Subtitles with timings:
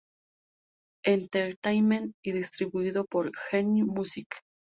[1.05, 4.27] Entertainment y distribuido por Genie Music.